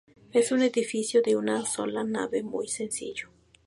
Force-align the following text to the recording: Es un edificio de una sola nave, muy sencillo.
Es 0.31 0.51
un 0.51 0.63
edificio 0.63 1.21
de 1.21 1.35
una 1.35 1.63
sola 1.63 2.03
nave, 2.03 2.41
muy 2.41 2.67
sencillo. 2.67 3.29